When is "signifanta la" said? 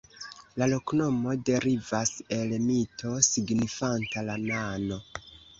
3.29-4.43